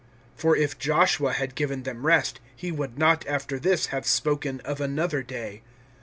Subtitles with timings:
[0.39, 4.81] (8)For if Joshua had given them rest, he would not, after this, have spoken of
[4.81, 5.61] another day.